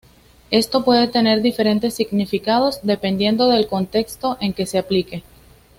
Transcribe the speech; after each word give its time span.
Esto 0.49 0.83
puede 0.83 1.07
tener 1.09 1.43
diferentes 1.43 1.93
significados, 1.93 2.79
dependiendo 2.81 3.47
del 3.47 3.67
contexto 3.67 4.35
en 4.41 4.51
que 4.53 4.65
se 4.65 4.79
aplique. 4.79 5.21